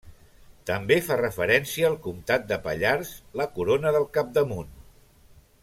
[0.69, 4.77] També fa referència al comtat de Pallars la corona del capdamunt.